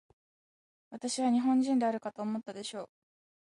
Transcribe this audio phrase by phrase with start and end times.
[0.89, 2.89] 私は日本人であるかと思ったでしょう。